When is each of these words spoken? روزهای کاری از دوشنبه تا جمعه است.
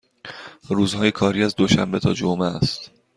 روزهای 0.69 1.11
کاری 1.11 1.43
از 1.43 1.55
دوشنبه 1.55 1.99
تا 1.99 2.13
جمعه 2.13 2.47
است. 2.55 2.91